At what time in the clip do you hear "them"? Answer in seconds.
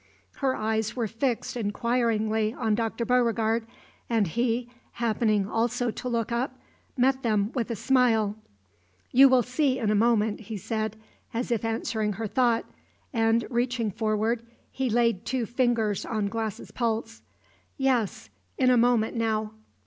7.21-7.51